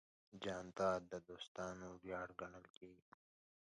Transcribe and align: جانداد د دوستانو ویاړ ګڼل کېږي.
جانداد 0.43 1.01
د 1.13 1.13
دوستانو 1.27 1.87
ویاړ 2.03 2.27
ګڼل 2.39 2.65
کېږي. 2.77 3.09